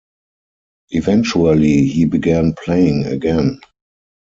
Eventually 0.89 1.85
he 1.85 2.05
began 2.05 2.55
playing 2.55 3.05
again. 3.05 3.61